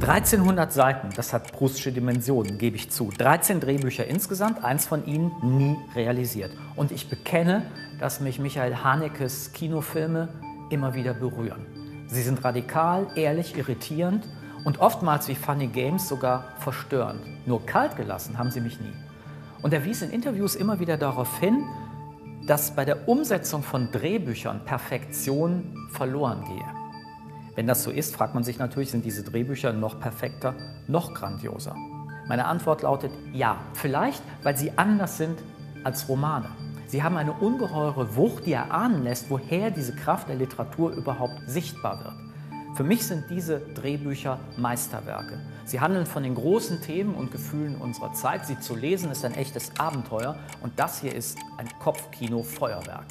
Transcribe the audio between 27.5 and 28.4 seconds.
Wenn das so ist, fragt